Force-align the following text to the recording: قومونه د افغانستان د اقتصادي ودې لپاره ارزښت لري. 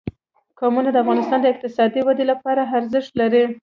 قومونه 0.59 0.89
د 0.91 0.97
افغانستان 1.03 1.39
د 1.41 1.45
اقتصادي 1.53 2.01
ودې 2.03 2.25
لپاره 2.31 2.61
ارزښت 2.77 3.11
لري. 3.21 3.43